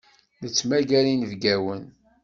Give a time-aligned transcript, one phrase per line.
[0.43, 1.83] Nettmagar inebgawen.